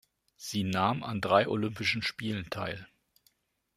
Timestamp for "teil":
2.49-2.87